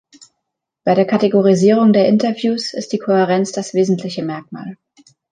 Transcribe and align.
Bei 0.83 0.95
der 0.95 1.05
Kategorisierung 1.05 1.93
der 1.93 2.07
Interviews 2.07 2.73
ist 2.73 2.91
die 2.91 2.97
Kohärenz 2.97 3.51
das 3.51 3.75
wesentliche 3.75 4.23
Merkmal. 4.23 4.75